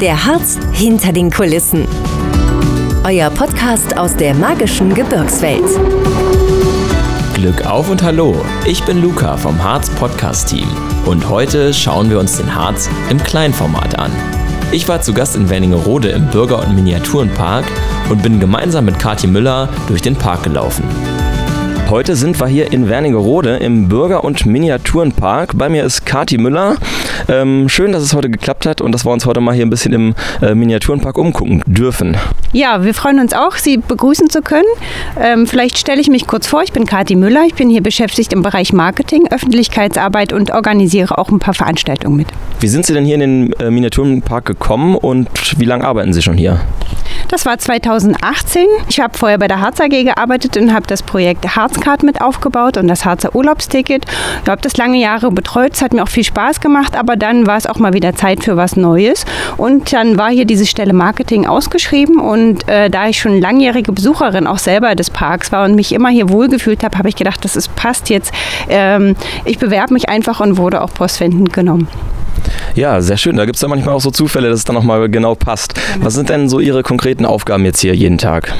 [0.00, 1.86] Der Harz hinter den Kulissen.
[3.04, 5.62] Euer Podcast aus der magischen Gebirgswelt.
[7.34, 8.34] Glück auf und hallo,
[8.64, 10.68] ich bin Luca vom Harz Podcast Team
[11.04, 14.10] und heute schauen wir uns den Harz im Kleinformat an.
[14.72, 17.66] Ich war zu Gast in Wernigerode im Bürger- und Miniaturenpark
[18.08, 20.84] und bin gemeinsam mit Kathi Müller durch den Park gelaufen.
[21.90, 25.58] Heute sind wir hier in Wernigerode im Bürger- und Miniaturenpark.
[25.58, 26.76] Bei mir ist Kati Müller.
[27.26, 29.70] Ähm, schön, dass es heute geklappt hat und dass wir uns heute mal hier ein
[29.70, 32.16] bisschen im äh, Miniaturenpark umgucken dürfen.
[32.52, 34.68] Ja, wir freuen uns auch, Sie begrüßen zu können.
[35.20, 36.62] Ähm, vielleicht stelle ich mich kurz vor.
[36.62, 37.42] Ich bin Kati Müller.
[37.48, 42.28] Ich bin hier beschäftigt im Bereich Marketing, Öffentlichkeitsarbeit und organisiere auch ein paar Veranstaltungen mit.
[42.60, 45.28] Wie sind Sie denn hier in den äh, Miniaturenpark gekommen und
[45.58, 46.60] wie lange arbeiten Sie schon hier?
[47.30, 48.66] Das war 2018.
[48.88, 52.76] Ich habe vorher bei der Harz AG gearbeitet und habe das Projekt Harzcard mit aufgebaut
[52.76, 54.04] und das Harzer Urlaubsticket.
[54.42, 55.74] Ich habe das lange Jahre betreut.
[55.74, 58.42] Es hat mir auch viel Spaß gemacht, aber dann war es auch mal wieder Zeit
[58.42, 59.26] für was Neues.
[59.56, 64.48] Und dann war hier diese Stelle Marketing ausgeschrieben und äh, da ich schon langjährige Besucherin
[64.48, 67.54] auch selber des Parks war und mich immer hier wohlgefühlt habe, habe ich gedacht, das
[67.54, 68.34] ist, passt jetzt.
[68.68, 71.86] Ähm, ich bewerbe mich einfach und wurde auch postwendend genommen.
[72.74, 73.36] Ja, sehr schön.
[73.36, 75.74] Da gibt es ja manchmal auch so Zufälle, dass es dann nochmal genau passt.
[75.74, 76.06] Genau.
[76.06, 78.52] Was sind denn so Ihre konkreten Aufgaben jetzt hier jeden Tag?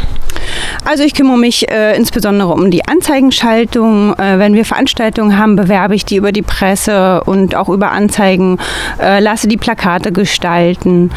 [0.84, 4.14] Also ich kümmere mich äh, insbesondere um die Anzeigenschaltung.
[4.14, 8.58] Äh, wenn wir Veranstaltungen haben, bewerbe ich die über die Presse und auch über Anzeigen,
[9.00, 11.10] äh, lasse die Plakate gestalten.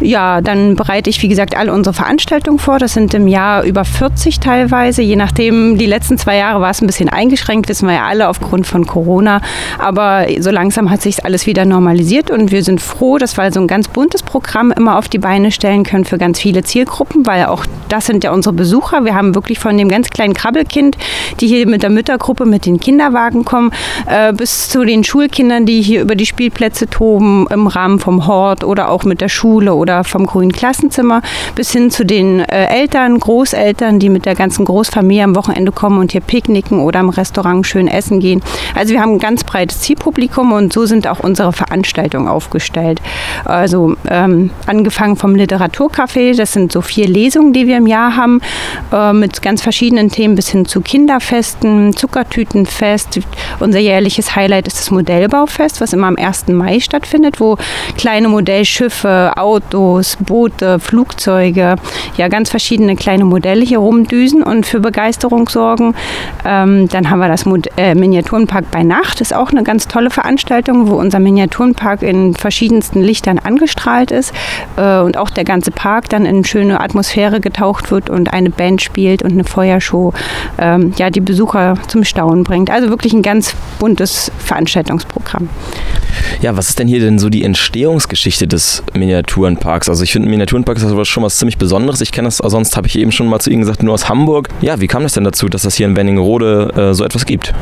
[0.00, 2.78] Ja, dann bereite ich, wie gesagt, alle unsere Veranstaltungen vor.
[2.78, 5.02] Das sind im Jahr über 40 teilweise.
[5.02, 8.28] Je nachdem, die letzten zwei Jahre war es ein bisschen eingeschränkt, wissen wir ja alle
[8.28, 9.40] aufgrund von Corona.
[9.78, 13.60] Aber so langsam hat sich alles wieder normalisiert und wir sind froh, dass wir so
[13.60, 17.46] ein ganz buntes Programm immer auf die Beine stellen können für ganz viele Zielgruppen, weil
[17.46, 18.73] auch das sind ja unsere Besucher.
[18.74, 20.96] Wir haben wirklich von dem ganz kleinen Krabbelkind,
[21.40, 23.70] die hier mit der Müttergruppe mit den Kinderwagen kommen,
[24.06, 28.64] äh, bis zu den Schulkindern, die hier über die Spielplätze toben im Rahmen vom Hort
[28.64, 31.22] oder auch mit der Schule oder vom grünen Klassenzimmer,
[31.54, 35.98] bis hin zu den äh, Eltern, Großeltern, die mit der ganzen Großfamilie am Wochenende kommen
[35.98, 38.42] und hier picknicken oder im Restaurant schön essen gehen.
[38.74, 43.00] Also wir haben ein ganz breites Zielpublikum und so sind auch unsere Veranstaltungen aufgestellt.
[43.44, 48.40] Also ähm, angefangen vom Literaturcafé, das sind so vier Lesungen, die wir im Jahr haben,
[48.92, 53.20] äh, mit ganz verschiedenen Themen bis hin zu Kinderfesten, Zuckertütenfest.
[53.60, 56.48] Unser jährliches Highlight ist das Modellbaufest, was immer am 1.
[56.48, 57.56] Mai stattfindet, wo
[57.96, 61.76] kleine Modellschiffe, Autos, Boote, Flugzeuge,
[62.16, 65.94] ja ganz verschiedene kleine Modelle hier rumdüsen und für Begeisterung sorgen.
[66.44, 67.44] Ähm, dann haben wir das
[67.76, 73.00] äh, Miniaturenpark bei Nacht, ist auch eine ganz tolle Veranstaltung, wo unser Miniaturenpark in verschiedensten
[73.00, 74.32] Lichtern angestrahlt ist
[74.76, 78.82] äh, und auch der ganze Park dann in schöne Atmosphäre getaucht wird und eine Band
[78.82, 80.12] spielt und eine Feuershow
[80.58, 82.70] ähm, ja, die Besucher zum Staunen bringt.
[82.70, 85.48] Also wirklich ein ganz buntes Veranstaltungsprogramm.
[86.42, 89.88] Ja, was ist denn hier denn so die Entstehungsgeschichte des Miniaturenparks?
[89.88, 92.00] Also ich finde, Miniaturenpark ist schon was ziemlich Besonderes.
[92.00, 94.48] Ich kenne das, sonst habe ich eben schon mal zu Ihnen gesagt, nur aus Hamburg.
[94.60, 97.52] Ja, wie kam das denn dazu, dass das hier in Wernigerode äh, so etwas gibt?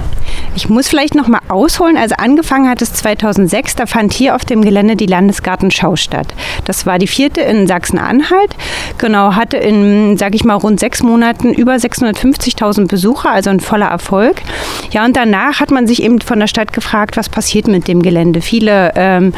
[0.55, 1.97] Ich muss vielleicht noch mal ausholen.
[1.97, 6.35] Also angefangen hat es 2006, da fand hier auf dem Gelände die Landesgartenschau statt.
[6.67, 8.55] Das war die vierte in Sachsen-Anhalt.
[8.99, 13.87] Genau, hatte in, sage ich mal, rund sechs Monaten über 650.000 Besucher, also ein voller
[13.87, 14.43] Erfolg.
[14.91, 18.03] Ja, und danach hat man sich eben von der Stadt gefragt, was passiert mit dem
[18.03, 18.42] Gelände.
[18.43, 19.33] Viele ähm,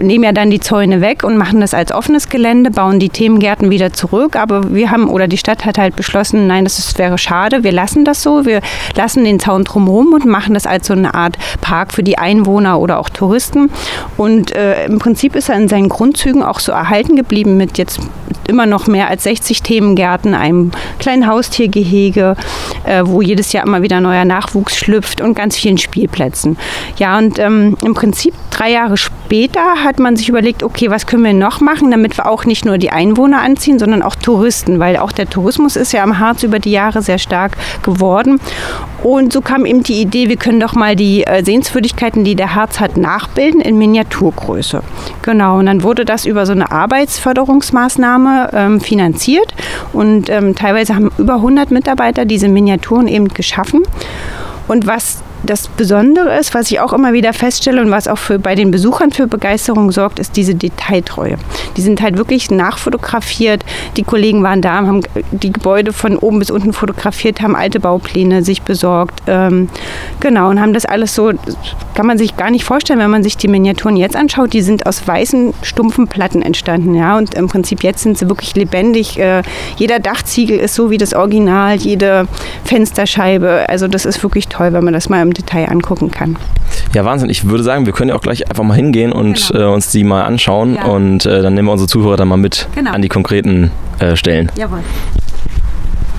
[0.00, 3.70] nehmen ja dann die Zäune weg und machen das als offenes Gelände, bauen die Themengärten
[3.70, 4.36] wieder zurück.
[4.36, 7.72] Aber wir haben, oder die Stadt hat halt beschlossen, nein, das ist, wäre schade, wir
[7.72, 8.60] lassen das so, wir
[8.96, 12.80] lassen den Zaun drumherum und machen das als so eine Art Park für die Einwohner
[12.80, 13.70] oder auch Touristen.
[14.16, 18.00] Und äh, im Prinzip ist er in seinen Grundzügen auch so erhalten geblieben mit jetzt
[18.48, 22.36] immer noch mehr als 60 Themengärten, einem kleinen Haustiergehege,
[22.84, 26.56] äh, wo jedes Jahr immer wieder neuer Nachwuchs schlüpft und ganz vielen Spielplätzen.
[26.96, 31.24] Ja, und ähm, im Prinzip drei Jahre später hat man sich überlegt, okay, was können
[31.24, 34.96] wir noch machen, damit wir auch nicht nur die Einwohner anziehen, sondern auch Touristen, weil
[34.98, 38.40] auch der Tourismus ist ja am Harz über die Jahre sehr stark geworden.
[39.02, 42.54] Und so kam eben die Idee, wir können doch mal die äh, Sehenswürdigkeiten, die der
[42.54, 44.82] Harz hat, nachbilden in Miniaturgröße.
[45.22, 49.54] Genau, und dann wurde das über so eine Arbeitsförderungsmaßnahme ähm, finanziert
[49.92, 53.82] und ähm, teilweise haben über 100 Mitarbeiter diese Miniaturen eben geschaffen.
[54.68, 58.38] Und was das Besondere ist, was ich auch immer wieder feststelle und was auch für,
[58.38, 61.36] bei den Besuchern für Begeisterung sorgt, ist diese Detailtreue.
[61.76, 63.64] Die sind halt wirklich nachfotografiert.
[63.96, 65.02] Die Kollegen waren da, haben
[65.32, 69.22] die Gebäude von oben bis unten fotografiert, haben alte Baupläne sich besorgt.
[69.26, 69.68] Ähm,
[70.20, 71.32] genau, und haben das alles so,
[71.94, 74.52] kann man sich gar nicht vorstellen, wenn man sich die Miniaturen jetzt anschaut.
[74.52, 76.94] Die sind aus weißen, stumpfen Platten entstanden.
[76.94, 79.18] Ja, und im Prinzip jetzt sind sie wirklich lebendig.
[79.18, 79.42] Äh,
[79.76, 82.28] jeder Dachziegel ist so wie das Original, jede
[82.64, 83.66] Fensterscheibe.
[83.68, 86.36] Also das ist wirklich toll, wenn man das mal im im Detail angucken kann.
[86.94, 87.30] Ja, Wahnsinn.
[87.30, 89.70] Ich würde sagen, wir können ja auch gleich einfach mal hingehen und genau.
[89.70, 90.84] äh, uns die mal anschauen ja.
[90.84, 92.92] und äh, dann nehmen wir unsere Zuhörer dann mal mit genau.
[92.92, 94.52] an die konkreten äh, Stellen.
[94.56, 94.80] Jawohl.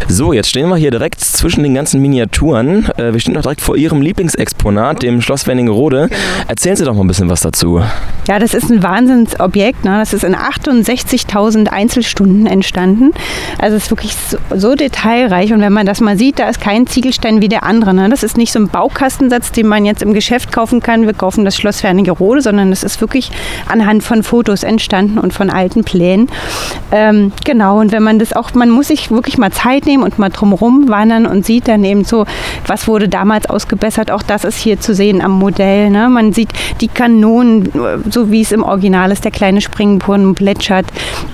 [0.07, 2.89] So, jetzt stehen wir hier direkt zwischen den ganzen Miniaturen.
[2.97, 6.07] Äh, wir stehen auch direkt vor Ihrem Lieblingsexponat, dem Schloss Wernigerode.
[6.07, 6.21] Genau.
[6.47, 7.81] Erzählen Sie doch mal ein bisschen was dazu.
[8.27, 9.85] Ja, das ist ein Wahnsinnsobjekt.
[9.85, 9.97] Ne?
[9.99, 13.11] Das ist in 68.000 Einzelstunden entstanden.
[13.57, 15.53] Also es ist wirklich so, so, detailreich.
[15.53, 17.93] Und wenn man das mal sieht, da ist kein Ziegelstein wie der andere.
[17.93, 18.09] Ne?
[18.09, 21.05] Das ist nicht so ein Baukastensatz, den man jetzt im Geschäft kaufen kann.
[21.05, 23.31] Wir kaufen das Schloss Wernigerode, sondern das ist wirklich
[23.67, 26.27] anhand von Fotos entstanden und von alten Plänen.
[26.91, 30.03] Ähm, genau, und wenn man das auch, man muss sich wirklich mal Zeit nehmen nehmen
[30.03, 32.25] und mal drumherum wandern und sieht dann eben so,
[32.67, 34.11] was wurde damals ausgebessert.
[34.11, 35.89] Auch das ist hier zu sehen am Modell.
[35.89, 36.09] Ne?
[36.09, 36.49] Man sieht
[36.81, 37.69] die Kanonen,
[38.09, 39.23] so wie es im Original ist.
[39.23, 40.85] Der kleine Springbrunnen plätschert.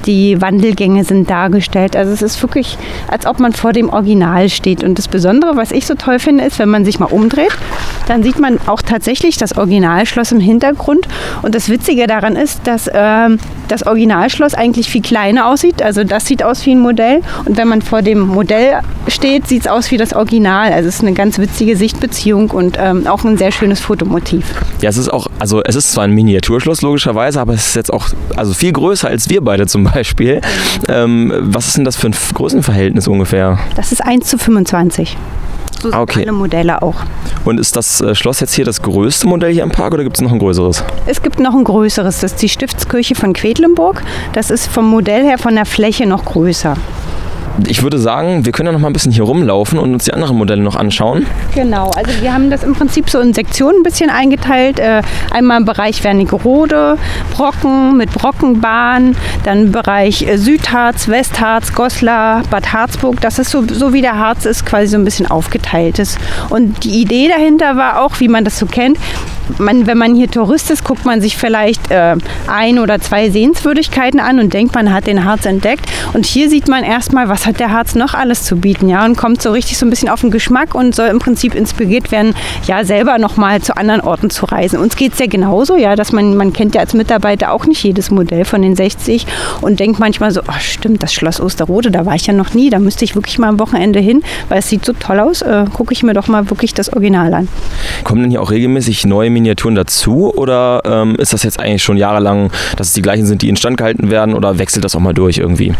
[0.05, 1.95] Die Wandelgänge sind dargestellt.
[1.95, 2.77] Also es ist wirklich,
[3.07, 4.83] als ob man vor dem Original steht.
[4.83, 7.55] Und das Besondere, was ich so toll finde, ist, wenn man sich mal umdreht,
[8.07, 11.07] dann sieht man auch tatsächlich das Originalschloss im Hintergrund.
[11.41, 13.29] Und das Witzige daran ist, dass äh,
[13.67, 15.81] das Originalschloss eigentlich viel kleiner aussieht.
[15.81, 17.21] Also das sieht aus wie ein Modell.
[17.45, 20.71] Und wenn man vor dem Modell steht, sieht es aus wie das Original.
[20.71, 24.45] Also es ist eine ganz witzige Sichtbeziehung und ähm, auch ein sehr schönes Fotomotiv.
[24.79, 27.91] Ja, es ist auch, also es ist zwar ein Miniaturschloss logischerweise, aber es ist jetzt
[27.91, 28.07] auch
[28.37, 30.39] also viel größer als wir beide zum Beispiel.
[30.87, 33.59] Ähm, was ist denn das für ein Größenverhältnis ungefähr?
[33.75, 35.17] Das ist 1 zu 25.
[35.81, 36.21] So sind okay.
[36.21, 36.95] alle Modelle auch.
[37.43, 40.15] Und ist das äh, Schloss jetzt hier das größte Modell hier im Park oder gibt
[40.15, 40.81] es noch ein größeres?
[41.07, 42.21] Es gibt noch ein größeres.
[42.21, 44.01] Das ist die Stiftskirche von Quedlinburg.
[44.31, 46.77] Das ist vom Modell her von der Fläche noch größer
[47.67, 50.13] ich würde sagen, wir können ja noch mal ein bisschen hier rumlaufen und uns die
[50.13, 51.25] anderen Modelle noch anschauen.
[51.53, 54.79] Genau, also wir haben das im Prinzip so in Sektionen ein bisschen eingeteilt.
[54.79, 55.01] Äh,
[55.31, 56.97] einmal im Bereich Wernigerode,
[57.33, 63.21] Brocken mit Brockenbahn, dann im Bereich äh, Südharz, Westharz, Goslar, Bad Harzburg.
[63.21, 66.17] Das ist so, so wie der Harz ist, quasi so ein bisschen aufgeteilt ist.
[66.49, 68.97] Und die Idee dahinter war auch, wie man das so kennt,
[69.57, 72.15] man, wenn man hier Tourist ist, guckt man sich vielleicht äh,
[72.47, 75.85] ein oder zwei Sehenswürdigkeiten an und denkt, man hat den Harz entdeckt.
[76.13, 79.17] Und hier sieht man erstmal, was hat der Harz noch alles zu bieten, ja, und
[79.17, 82.33] kommt so richtig so ein bisschen auf den Geschmack und soll im Prinzip inspiriert werden,
[82.65, 84.79] ja, selber nochmal zu anderen Orten zu reisen.
[84.79, 87.83] Uns geht es ja genauso, ja, dass man, man kennt ja als Mitarbeiter auch nicht
[87.83, 89.25] jedes Modell von den 60
[89.61, 92.69] und denkt manchmal so, oh, stimmt, das Schloss Osterode, da war ich ja noch nie,
[92.69, 95.65] da müsste ich wirklich mal am Wochenende hin, weil es sieht so toll aus, äh,
[95.73, 97.47] gucke ich mir doch mal wirklich das Original an.
[98.03, 101.97] Kommen denn hier auch regelmäßig neue Miniaturen dazu oder ähm, ist das jetzt eigentlich schon
[101.97, 105.13] jahrelang, dass es die gleichen sind, die instand gehalten werden oder wechselt das auch mal
[105.13, 105.73] durch irgendwie?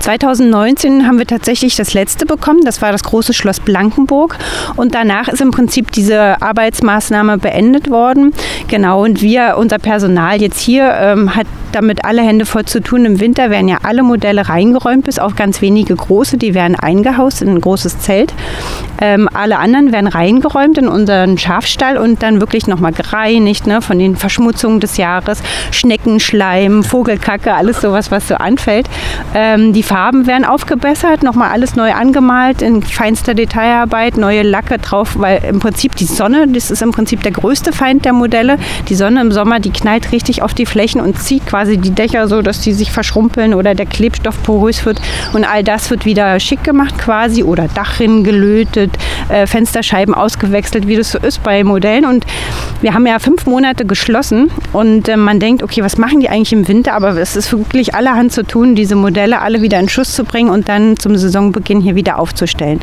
[0.00, 4.36] 2019 haben wir tatsächlich das letzte bekommen, das war das große Schloss Blankenburg
[4.76, 8.32] und danach ist im Prinzip diese Arbeitsmaßnahme beendet worden.
[8.68, 13.04] Genau, und wir, unser Personal jetzt hier ähm, hat damit alle Hände voll zu tun.
[13.04, 17.42] Im Winter werden ja alle Modelle reingeräumt, bis auf ganz wenige große, die werden eingehaust
[17.42, 18.32] in ein großes Zelt.
[18.98, 23.98] Ähm, alle anderen werden reingeräumt in unseren Schafstall und dann wirklich nochmal gereinigt ne, von
[23.98, 25.42] den Verschmutzungen des Jahres.
[25.70, 28.88] Schneckenschleim, Vogelkacke, alles sowas, was so anfällt.
[29.34, 35.14] Ähm, die Farben werden aufgebessert, nochmal alles neu angemalt in feinster Detailarbeit, neue Lacke drauf,
[35.18, 38.58] weil im Prinzip die Sonne, das ist im Prinzip der größte Feind der Modelle.
[38.88, 42.28] Die Sonne im Sommer, die knallt richtig auf die Flächen und zieht quasi die Dächer
[42.28, 45.00] so, dass die sich verschrumpeln oder der Klebstoff porös wird.
[45.32, 48.90] Und all das wird wieder schick gemacht quasi oder Dachrinnen gelötet,
[49.28, 52.04] äh, Fensterscheiben ausgewechselt, wie das so ist bei Modellen.
[52.04, 52.24] Und
[52.82, 56.52] wir haben ja fünf Monate geschlossen und äh, man denkt, okay, was machen die eigentlich
[56.52, 56.92] im Winter?
[56.92, 60.50] Aber es ist wirklich allerhand zu tun, diese Modelle alle wieder in Schuss zu bringen
[60.50, 62.80] und dann zum Saisonbeginn hier wieder aufzustellen.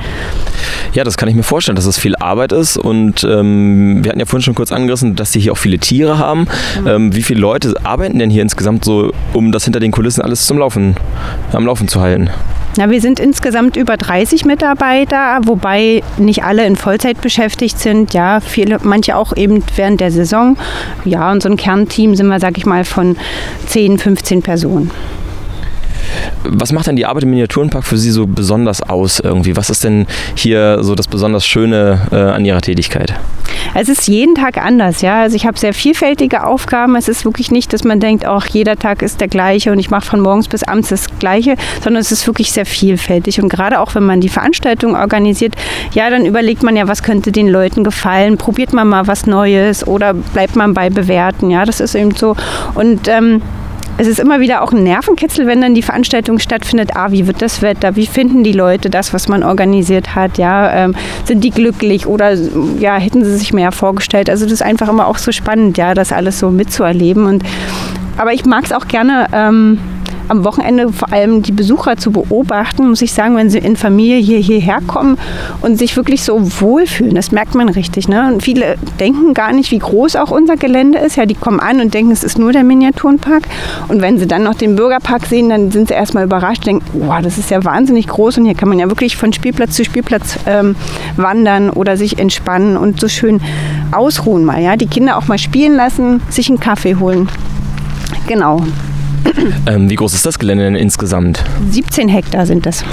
[0.93, 2.77] Ja, das kann ich mir vorstellen, dass es viel Arbeit ist.
[2.77, 6.17] Und ähm, wir hatten ja vorhin schon kurz angerissen, dass Sie hier auch viele Tiere
[6.17, 6.47] haben.
[6.81, 6.87] Mhm.
[6.87, 10.45] Ähm, wie viele Leute arbeiten denn hier insgesamt so, um das hinter den Kulissen alles
[10.45, 10.95] zum Laufen,
[11.51, 12.29] am Laufen zu halten?
[12.75, 18.15] Na, wir sind insgesamt über 30 Mitarbeiter, wobei nicht alle in Vollzeit beschäftigt sind.
[18.15, 20.57] Ja, viele, manche auch eben während der Saison.
[21.05, 23.15] Ja, und so ein Kernteam sind wir, sag ich mal, von
[23.67, 24.89] 10, 15 Personen.
[26.43, 29.55] Was macht denn die Arbeit im Miniaturenpark für Sie so besonders aus irgendwie?
[29.55, 33.13] Was ist denn hier so das besonders Schöne äh, an Ihrer Tätigkeit?
[33.75, 35.21] Es ist jeden Tag anders, ja.
[35.21, 36.95] Also ich habe sehr vielfältige Aufgaben.
[36.95, 39.89] Es ist wirklich nicht, dass man denkt, auch jeder Tag ist der gleiche und ich
[39.89, 43.41] mache von morgens bis abends das Gleiche, sondern es ist wirklich sehr vielfältig.
[43.41, 45.55] Und gerade auch wenn man die Veranstaltung organisiert,
[45.93, 49.87] ja, dann überlegt man ja, was könnte den Leuten gefallen, probiert man mal was Neues
[49.87, 51.49] oder bleibt man bei Bewerten.
[51.49, 52.35] Ja, das ist eben so.
[52.75, 53.41] Und ähm,
[53.97, 56.95] es ist immer wieder auch ein Nervenkitzel, wenn dann die Veranstaltung stattfindet.
[56.95, 57.95] Ah, wie wird das Wetter?
[57.95, 60.37] Wie finden die Leute das, was man organisiert hat?
[60.37, 60.95] Ja, ähm,
[61.25, 62.33] sind die glücklich oder
[62.79, 64.29] ja, hätten sie sich mehr vorgestellt?
[64.29, 67.25] Also das ist einfach immer auch so spannend, ja, das alles so mitzuerleben.
[67.25, 67.43] Und
[68.17, 69.27] aber ich mag es auch gerne.
[69.31, 69.79] Ähm,
[70.27, 74.17] am Wochenende vor allem die Besucher zu beobachten, muss ich sagen, wenn sie in Familie
[74.17, 75.17] hier hierher kommen
[75.61, 77.15] und sich wirklich so wohlfühlen.
[77.15, 78.07] Das merkt man richtig.
[78.07, 78.31] Ne?
[78.31, 81.15] Und viele denken gar nicht, wie groß auch unser Gelände ist.
[81.15, 83.43] Ja, die kommen an und denken, es ist nur der Miniaturenpark.
[83.87, 87.21] Und wenn sie dann noch den Bürgerpark sehen, dann sind sie erstmal überrascht, denken, wow,
[87.21, 90.37] das ist ja wahnsinnig groß und hier kann man ja wirklich von Spielplatz zu Spielplatz
[90.45, 90.75] ähm,
[91.17, 93.41] wandern oder sich entspannen und so schön
[93.91, 94.61] ausruhen mal.
[94.61, 94.75] Ja?
[94.75, 97.27] Die Kinder auch mal spielen lassen, sich einen Kaffee holen.
[98.27, 98.63] Genau.
[99.65, 101.43] Ähm, wie groß ist das Gelände denn insgesamt?
[101.69, 102.83] 17 Hektar sind das.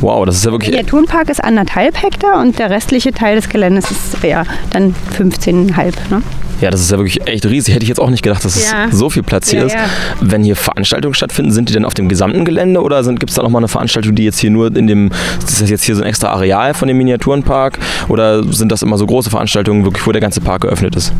[0.00, 0.74] Wow, das ist ja wirklich.
[0.74, 5.94] Der Turnpark ist anderthalb Hektar und der restliche Teil des Geländes ist ja dann 15,5.
[6.10, 6.22] Ne?
[6.60, 7.74] Ja, das ist ja wirklich echt riesig.
[7.74, 8.86] Hätte ich jetzt auch nicht gedacht, dass Ja.
[8.90, 9.74] es so viel Platz hier Ja, ist.
[9.74, 9.80] ja.
[10.20, 13.42] Wenn hier Veranstaltungen stattfinden, sind die denn auf dem gesamten Gelände oder gibt es da
[13.42, 15.10] nochmal eine Veranstaltung, die jetzt hier nur in dem,
[15.46, 18.96] ist das jetzt hier so ein extra Areal von dem Miniaturenpark oder sind das immer
[18.98, 21.12] so große Veranstaltungen, wirklich, wo der ganze Park geöffnet ist?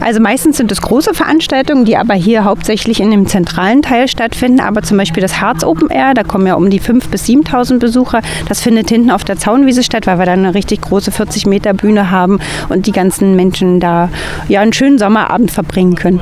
[0.00, 4.60] Also meistens sind es große Veranstaltungen, die aber hier hauptsächlich in dem zentralen Teil stattfinden.
[4.60, 7.78] Aber zum Beispiel das Harz Open Air, da kommen ja um die 5.000 bis 7.000
[7.78, 8.20] Besucher.
[8.48, 11.72] Das findet hinten auf der Zaunwiese statt, weil wir da eine richtig große 40 Meter
[11.74, 12.38] Bühne haben
[12.68, 14.08] und die ganzen Menschen da
[14.48, 16.20] ja einen schönen Sommerabend verbringen können.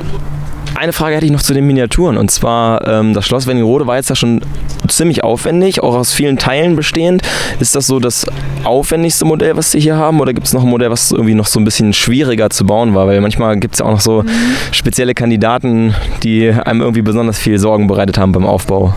[0.75, 3.96] Eine Frage hätte ich noch zu den Miniaturen und zwar ähm, das Schloss Wernigerode war
[3.96, 4.40] jetzt ja schon
[4.88, 7.22] ziemlich aufwendig, auch aus vielen Teilen bestehend.
[7.61, 8.26] Ist das so das
[8.64, 11.46] aufwendigste Modell, was Sie hier haben oder gibt es noch ein Modell, was irgendwie noch
[11.46, 13.06] so ein bisschen schwieriger zu bauen war?
[13.06, 14.25] Weil manchmal gibt es ja auch noch so
[14.72, 15.94] spezielle Kandidaten,
[16.25, 18.94] die einem irgendwie besonders viel Sorgen bereitet haben beim Aufbau.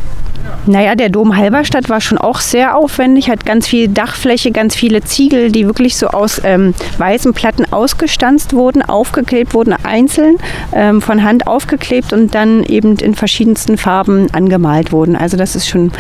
[0.67, 5.01] Naja, der Dom Halberstadt war schon auch sehr aufwendig, hat ganz viel Dachfläche, ganz viele
[5.03, 10.38] Ziegel, die wirklich so aus ähm, weißen Platten ausgestanzt wurden, aufgeklebt wurden, einzeln
[10.74, 15.15] ähm, von Hand aufgeklebt und dann eben in verschiedensten Farben angemalt wurden.
[15.15, 15.91] Also das ist schon,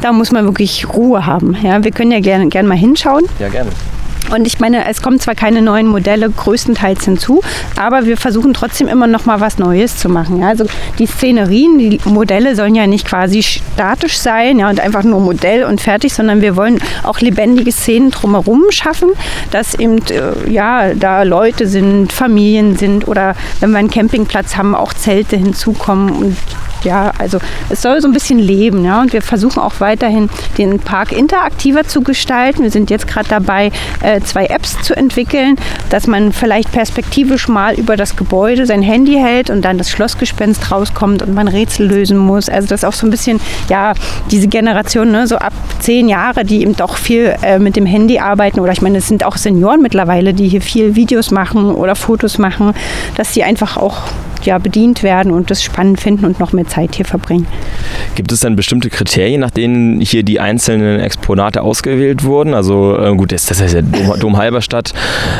[0.00, 1.56] da muss man wirklich Ruhe haben.
[1.62, 3.24] Ja, wir können ja gerne gern mal hinschauen.
[3.38, 3.70] Ja, gerne.
[4.32, 7.42] Und ich meine, es kommen zwar keine neuen Modelle größtenteils hinzu,
[7.76, 10.40] aber wir versuchen trotzdem immer noch mal was Neues zu machen.
[10.40, 10.64] Ja, also
[10.98, 15.64] die Szenerien, die Modelle sollen ja nicht quasi statisch sein ja, und einfach nur Modell
[15.64, 19.10] und fertig, sondern wir wollen auch lebendige Szenen drumherum schaffen,
[19.50, 24.74] dass eben äh, ja, da Leute sind, Familien sind oder wenn wir einen Campingplatz haben,
[24.74, 26.36] auch Zelte hinzukommen und
[26.84, 29.00] ja, also es soll so ein bisschen leben, ja.
[29.00, 32.62] Und wir versuchen auch weiterhin den Park interaktiver zu gestalten.
[32.62, 33.70] Wir sind jetzt gerade dabei,
[34.02, 35.56] äh, zwei Apps zu entwickeln,
[35.90, 40.70] dass man vielleicht perspektivisch mal über das Gebäude sein Handy hält und dann das Schlossgespenst
[40.70, 42.48] rauskommt und man Rätsel lösen muss.
[42.48, 43.94] Also das auch so ein bisschen, ja,
[44.30, 48.18] diese Generation, ne, so ab zehn Jahre, die eben doch viel äh, mit dem Handy
[48.18, 48.60] arbeiten.
[48.60, 52.38] Oder ich meine, es sind auch Senioren mittlerweile, die hier viel Videos machen oder Fotos
[52.38, 52.72] machen,
[53.16, 54.02] dass die einfach auch
[54.44, 57.46] ja, bedient werden und das spannend finden und noch mehr Zeit hier verbringen.
[58.14, 62.54] Gibt es denn bestimmte Kriterien, nach denen hier die einzelnen Exponate ausgewählt wurden?
[62.54, 64.92] Also äh, gut, das, das ist ja Dom, Dom Halberstadt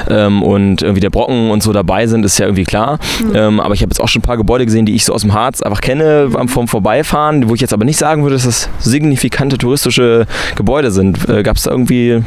[0.09, 2.99] ähm, und irgendwie der Brocken und so dabei sind, ist ja irgendwie klar.
[3.35, 5.23] Ähm, aber ich habe jetzt auch schon ein paar Gebäude gesehen, die ich so aus
[5.23, 8.45] dem Harz einfach kenne am- vom Vorbeifahren, wo ich jetzt aber nicht sagen würde, dass
[8.45, 11.29] das signifikante touristische Gebäude sind.
[11.29, 12.23] Äh, Gab es da irgendwie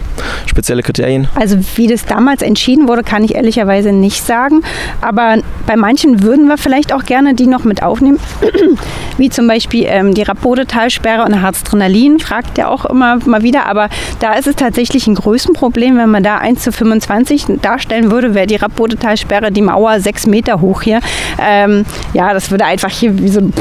[0.46, 1.28] spezielle Kriterien?
[1.36, 4.62] Also wie das damals entschieden wurde, kann ich ehrlicherweise nicht sagen.
[5.02, 8.20] Aber bei manchen würden wir vielleicht auch gerne die noch mit aufnehmen.
[9.20, 13.68] Wie zum Beispiel ähm, die Rapodetalsperre und Harzdrenalin, fragt ja auch immer mal wieder.
[13.68, 13.88] Aber
[14.20, 15.96] da ist es tatsächlich ein Größenproblem.
[15.96, 20.60] Wenn man da 1 zu 25 darstellen würde, wäre die Rapodetalsperre die Mauer sechs Meter
[20.60, 21.02] hoch hier.
[21.40, 23.54] Ähm, ja, das würde einfach hier wie so ein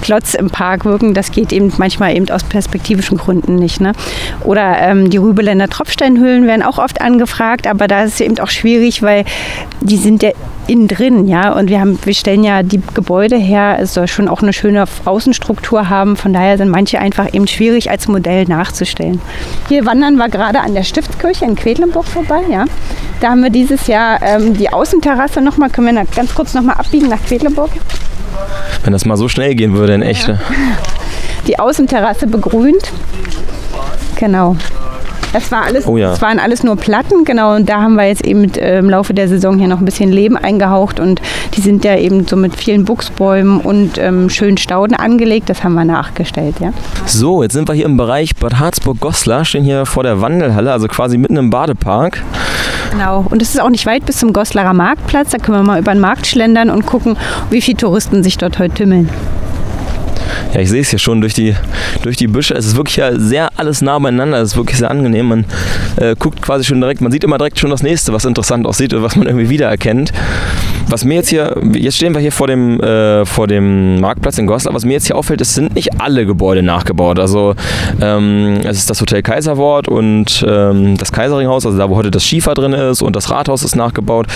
[0.00, 1.14] Klotz im Park wirken.
[1.14, 3.80] Das geht eben manchmal eben aus perspektivischen Gründen nicht.
[3.80, 3.90] Ne?
[4.44, 8.50] Oder ähm, die Rübeländer Tropfsteinhöhlen werden auch oft angefragt, aber da ist es eben auch
[8.50, 9.24] schwierig, weil
[9.80, 10.30] die sind ja
[10.66, 11.52] innen drin, ja.
[11.52, 14.84] Und wir haben, wir stellen ja die Gebäude her, es soll schon auch eine schöne
[15.04, 16.16] Außenstruktur haben.
[16.16, 19.20] Von daher sind manche einfach eben schwierig als Modell nachzustellen.
[19.68, 22.64] Hier wandern wir gerade an der Stiftskirche in Quedlinburg vorbei, ja.
[23.20, 27.08] Da haben wir dieses Jahr ähm, die Außenterrasse nochmal, können wir ganz kurz nochmal abbiegen
[27.08, 27.70] nach Quedlinburg.
[28.84, 30.28] Wenn das mal so schnell gehen würde, in echt.
[30.28, 30.40] ne?
[31.46, 32.92] die Außenterrasse begrünt.
[34.16, 34.56] Genau.
[35.32, 36.10] Das, war alles, Oh ja.
[36.10, 37.54] das waren alles nur Platten, genau.
[37.54, 39.84] Und da haben wir jetzt eben mit, äh, im Laufe der Saison hier noch ein
[39.84, 41.00] bisschen Leben eingehaucht.
[41.00, 41.22] Und
[41.54, 45.48] die sind ja eben so mit vielen Buchsbäumen und ähm, schönen Stauden angelegt.
[45.48, 46.72] Das haben wir nachgestellt, ja.
[47.06, 50.86] So, jetzt sind wir hier im Bereich Bad Harzburg-Goslar, stehen hier vor der Wandelhalle, also
[50.88, 52.22] quasi mitten im Badepark.
[52.90, 53.24] Genau.
[53.30, 55.30] Und es ist auch nicht weit bis zum Goslarer Marktplatz.
[55.30, 57.16] Da können wir mal über den Markt schlendern und gucken,
[57.48, 59.08] wie viele Touristen sich dort heute tümmeln.
[60.54, 61.54] Ja, ich sehe es hier schon durch die,
[62.02, 62.54] durch die Büsche.
[62.54, 64.40] Es ist wirklich ja sehr alles nah beieinander.
[64.40, 65.28] Es ist wirklich sehr angenehm.
[65.28, 65.44] Man
[65.96, 68.92] äh, guckt quasi schon direkt, man sieht immer direkt schon das nächste, was interessant aussieht
[68.92, 70.12] oder was man irgendwie wiedererkennt.
[70.88, 74.46] Was mir jetzt hier, jetzt stehen wir hier vor dem, äh, vor dem Marktplatz in
[74.46, 77.18] Goslar, was mir jetzt hier auffällt, es sind nicht alle Gebäude nachgebaut.
[77.18, 77.54] Also
[78.00, 82.24] ähm, es ist das Hotel Kaiserwort und ähm, das Kaiseringhaus, also da wo heute das
[82.24, 84.26] Schiefer drin ist und das Rathaus ist nachgebaut.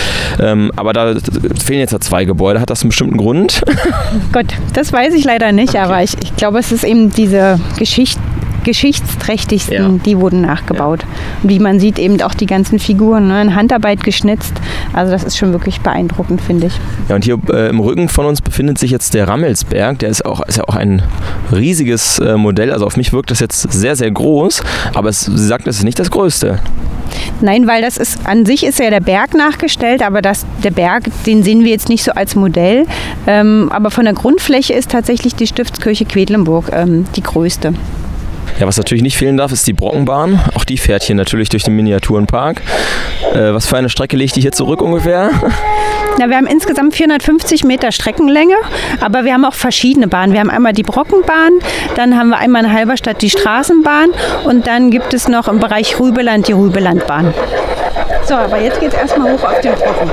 [0.41, 1.15] Ähm, aber da
[1.59, 2.61] fehlen jetzt ja zwei Gebäude.
[2.61, 3.63] Hat das einen bestimmten Grund?
[4.33, 8.21] Gott, das weiß ich leider nicht, aber ich, ich glaube, es ist eben diese Geschichte
[8.67, 10.01] geschichtsträchtigsten, ja.
[10.05, 11.03] die wurden nachgebaut.
[11.03, 11.09] Ja.
[11.43, 14.53] Und wie man sieht, eben auch die ganzen Figuren ne, in Handarbeit geschnitzt.
[14.93, 16.75] Also das ist schon wirklich beeindruckend, finde ich.
[17.09, 20.01] Ja, und hier äh, im Rücken von uns befindet sich jetzt der Rammelsberg.
[20.01, 21.03] Der ist, auch, ist ja auch ein
[21.53, 22.73] riesiges äh, Modell.
[22.73, 24.63] Also auf mich wirkt das jetzt sehr, sehr groß.
[24.95, 26.59] Aber es, sie sagt, es ist nicht das Größte.
[27.41, 31.05] Nein, weil das ist an sich ist ja der Berg nachgestellt, aber das, der Berg,
[31.25, 32.85] den sehen wir jetzt nicht so als Modell.
[33.27, 37.75] Ähm, aber von der Grundfläche ist tatsächlich die Stiftskirche Quedlinburg ähm, die größte.
[38.59, 40.41] Ja, was natürlich nicht fehlen darf, ist die Brockenbahn.
[40.55, 42.63] Auch die fährt hier natürlich durch den Miniaturenpark.
[43.35, 45.31] Äh, was für eine Strecke legt die hier zurück ungefähr?
[46.19, 48.55] Na, wir haben insgesamt 450 Meter Streckenlänge,
[49.01, 50.33] aber wir haben auch verschiedene Bahnen.
[50.33, 51.53] Wir haben einmal die Brockenbahn,
[51.95, 54.11] dann haben wir einmal in Halberstadt die Straßenbahn
[54.45, 57.35] und dann gibt es noch im Bereich Rübeland die Rübelandbahn.
[58.25, 60.11] So, aber jetzt geht es erstmal hoch auf den Brocken.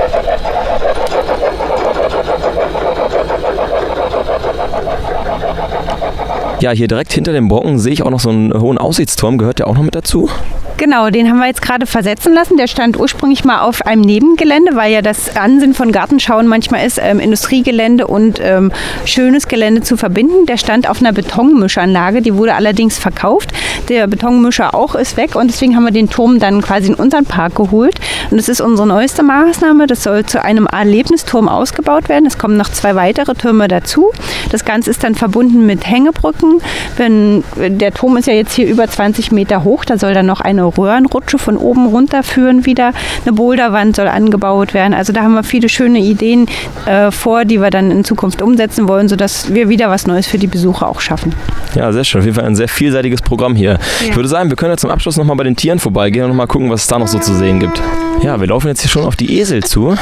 [6.64, 9.36] Ja, hier direkt hinter dem Brocken sehe ich auch noch so einen hohen Aussichtsturm.
[9.36, 10.30] Gehört der auch noch mit dazu?
[10.76, 12.56] Genau, den haben wir jetzt gerade versetzen lassen.
[12.56, 17.00] Der stand ursprünglich mal auf einem Nebengelände, weil ja das Ansinn von Gartenschauen manchmal ist,
[17.00, 18.72] ähm, Industriegelände und ähm,
[19.04, 20.46] schönes Gelände zu verbinden.
[20.46, 23.50] Der stand auf einer Betonmischanlage, die wurde allerdings verkauft.
[23.88, 27.24] Der Betonmischer auch ist weg und deswegen haben wir den Turm dann quasi in unseren
[27.24, 27.94] Park geholt.
[28.30, 29.86] Und das ist unsere neueste Maßnahme.
[29.86, 32.26] Das soll zu einem Erlebnisturm ausgebaut werden.
[32.26, 34.10] Es kommen noch zwei weitere Türme dazu.
[34.50, 36.60] Das Ganze ist dann verbunden mit Hängebrücken.
[36.96, 40.40] Wenn, der Turm ist ja jetzt hier über 20 Meter hoch, da soll dann noch
[40.40, 42.92] eine Röhrenrutsche von oben runter führen wieder.
[43.24, 44.94] Eine Boulderwand soll angebaut werden.
[44.94, 46.46] Also da haben wir viele schöne Ideen
[46.86, 50.38] äh, vor, die wir dann in Zukunft umsetzen wollen, sodass wir wieder was Neues für
[50.38, 51.34] die Besucher auch schaffen.
[51.74, 52.20] Ja, sehr schön.
[52.20, 53.72] Auf jeden Fall ein sehr vielseitiges Programm hier.
[53.72, 53.78] Ja.
[54.08, 56.46] Ich würde sagen, wir können ja zum Abschluss nochmal bei den Tieren vorbeigehen und nochmal
[56.46, 57.80] gucken, was es da noch so zu sehen gibt.
[58.22, 59.96] Ja, wir laufen jetzt hier schon auf die Esel zu.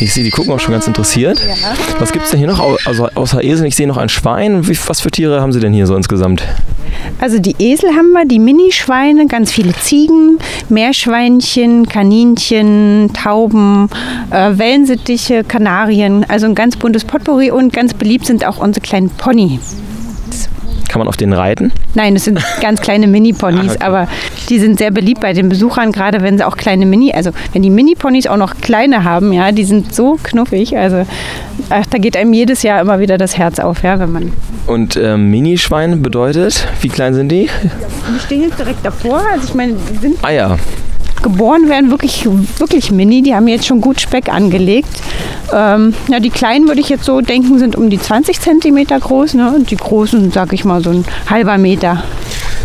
[0.00, 1.40] Ich sehe, die gucken auch schon ganz interessiert.
[1.40, 1.74] Ja.
[1.98, 3.66] Was gibt es denn hier noch also außer Esel?
[3.66, 4.66] Ich sehe noch ein Schwein.
[4.66, 6.42] Wie, was für Tiere haben Sie denn hier so insgesamt?
[7.20, 10.38] Also die Esel haben wir, die Minischweine, ganz viele Ziegen,
[10.68, 13.90] Meerschweinchen, Kaninchen, Tauben,
[14.30, 16.24] äh, Wellensittiche, Kanarien.
[16.28, 19.60] Also ein ganz buntes Potpourri und ganz beliebt sind auch unsere kleinen Pony.
[20.90, 21.70] Kann man auf denen reiten?
[21.94, 23.84] Nein, das sind ganz kleine Mini-Ponys, okay.
[23.84, 24.08] aber
[24.48, 27.62] die sind sehr beliebt bei den Besuchern, gerade wenn sie auch kleine Mini, also wenn
[27.62, 31.06] die Mini-Ponys auch noch kleine haben, ja, die sind so knuffig, also
[31.68, 34.32] ach, da geht einem jedes Jahr immer wieder das Herz auf, ja, wenn man.
[34.66, 37.48] Und äh, Minischwein bedeutet, wie klein sind die?
[38.12, 40.18] Die stehen jetzt direkt davor, also ich meine, die sind.
[40.22, 40.56] Ah ja
[41.22, 42.26] geboren werden, wirklich,
[42.58, 43.22] wirklich mini.
[43.22, 45.02] Die haben jetzt schon gut Speck angelegt.
[45.52, 49.34] Ähm, ja, die kleinen würde ich jetzt so denken, sind um die 20 cm groß.
[49.34, 49.52] Ne?
[49.52, 52.02] Und die großen, sag ich mal, so ein halber Meter.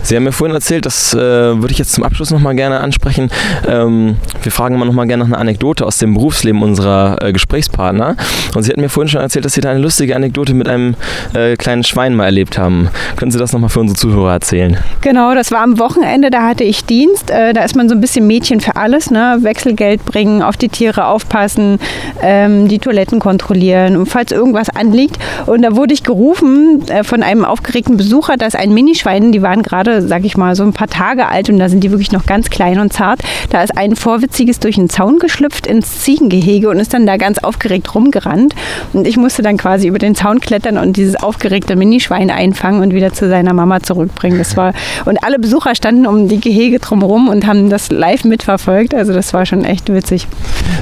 [0.05, 3.31] Sie haben mir vorhin erzählt, das äh, würde ich jetzt zum Abschluss nochmal gerne ansprechen.
[3.67, 8.15] Ähm, wir fragen immer nochmal gerne nach einer Anekdote aus dem Berufsleben unserer äh, Gesprächspartner.
[8.53, 10.93] Und Sie hatten mir vorhin schon erzählt, dass Sie da eine lustige Anekdote mit einem
[11.33, 12.89] äh, kleinen Schwein mal erlebt haben.
[13.15, 14.77] Können Sie das nochmal für unsere Zuhörer erzählen?
[15.01, 17.31] Genau, das war am Wochenende, da hatte ich Dienst.
[17.31, 19.09] Äh, da ist man so ein bisschen Mädchen für alles.
[19.09, 19.39] Ne?
[19.41, 21.79] Wechselgeld bringen, auf die Tiere aufpassen,
[22.21, 25.17] ähm, die Toiletten kontrollieren und falls irgendwas anliegt.
[25.47, 29.63] Und da wurde ich gerufen äh, von einem aufgeregten Besucher, dass ein Minischwein, die waren
[29.63, 32.25] gerade sag ich mal, so ein paar Tage alt und da sind die wirklich noch
[32.25, 33.21] ganz klein und zart.
[33.49, 37.39] Da ist ein Vorwitziges durch den Zaun geschlüpft ins Ziegengehege und ist dann da ganz
[37.39, 38.55] aufgeregt rumgerannt.
[38.93, 42.93] Und ich musste dann quasi über den Zaun klettern und dieses aufgeregte Minischwein einfangen und
[42.93, 44.37] wieder zu seiner Mama zurückbringen.
[44.37, 44.73] Das war,
[45.05, 48.93] und alle Besucher standen um die Gehege drumherum und haben das live mitverfolgt.
[48.93, 50.27] Also das war schon echt witzig.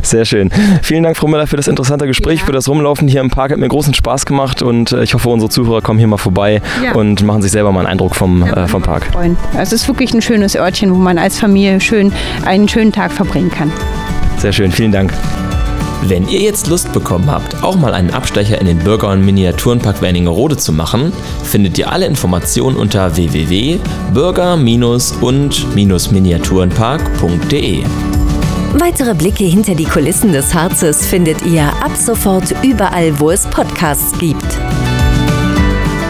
[0.02, 0.50] Sehr schön.
[0.82, 2.46] Vielen Dank, Frau Müller, für das interessante Gespräch, ja.
[2.46, 3.52] für das Rumlaufen hier im Park.
[3.52, 6.62] Hat mir großen Spaß gemacht und äh, ich hoffe, unsere Zuhörer kommen hier mal vorbei
[6.84, 6.94] ja.
[6.94, 8.66] und machen sich selber mal einen Eindruck vom, ja.
[8.66, 9.03] äh, vom Park.
[9.04, 9.14] Tag.
[9.14, 9.38] freuen.
[9.58, 12.14] Es ist wirklich ein schönes Örtchen, wo man als Familie schön
[12.46, 13.72] einen schönen Tag verbringen kann.
[14.38, 15.12] Sehr schön, vielen Dank.
[16.06, 20.02] Wenn ihr jetzt Lust bekommen habt, auch mal einen Abstecher in den Bürger- und Miniaturenpark
[20.02, 21.14] Wernigerode zu machen,
[21.44, 24.56] findet ihr alle Informationen unter www.bürger-
[25.22, 27.84] und-miniaturenpark.de.
[28.74, 34.12] Weitere Blicke hinter die Kulissen des Harzes findet ihr ab sofort überall, wo es Podcasts
[34.20, 34.44] gibt.